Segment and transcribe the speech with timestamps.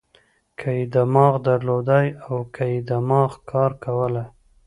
[0.59, 4.27] که یې دماغ درلودای او که یې دماغ کار کولای.